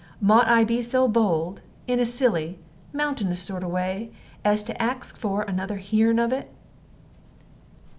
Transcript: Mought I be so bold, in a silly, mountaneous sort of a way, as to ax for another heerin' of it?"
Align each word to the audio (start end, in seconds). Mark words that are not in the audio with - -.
Mought 0.19 0.47
I 0.47 0.63
be 0.63 0.81
so 0.81 1.07
bold, 1.07 1.61
in 1.85 1.99
a 1.99 2.07
silly, 2.07 2.57
mountaneous 2.91 3.43
sort 3.43 3.61
of 3.61 3.69
a 3.69 3.71
way, 3.71 4.11
as 4.43 4.63
to 4.63 4.81
ax 4.81 5.11
for 5.11 5.43
another 5.43 5.77
heerin' 5.77 6.17
of 6.17 6.33
it?" 6.33 6.51